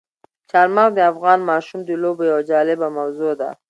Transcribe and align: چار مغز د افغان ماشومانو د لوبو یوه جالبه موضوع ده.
چار 0.51 0.67
مغز 0.75 0.91
د 0.95 0.99
افغان 1.11 1.39
ماشومانو 1.49 1.87
د 1.87 1.91
لوبو 2.01 2.23
یوه 2.31 2.41
جالبه 2.49 2.87
موضوع 2.97 3.33
ده. 3.41 3.49